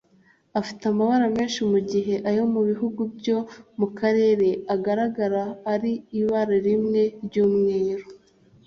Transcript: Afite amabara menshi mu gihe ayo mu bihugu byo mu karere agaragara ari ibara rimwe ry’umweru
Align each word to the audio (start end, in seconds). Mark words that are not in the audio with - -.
Afite 0.59 0.83
amabara 0.91 1.25
menshi 1.37 1.59
mu 1.71 1.79
gihe 1.91 2.15
ayo 2.29 2.43
mu 2.53 2.61
bihugu 2.69 3.01
byo 3.17 3.37
mu 3.79 3.87
karere 3.99 4.49
agaragara 4.75 5.41
ari 5.73 5.91
ibara 6.19 6.55
rimwe 6.67 7.01
ry’umweru 7.25 8.05